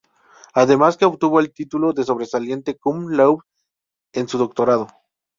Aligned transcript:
Además 0.55 0.97
que 0.97 1.05
obtuvo 1.05 1.39
el 1.39 1.53
titulo 1.53 1.93
de 1.93 2.03
sobresaliente 2.03 2.75
cum 2.75 3.09
laude 3.11 3.43
en 4.13 4.27
su 4.27 4.39
doctorado. 4.39 4.87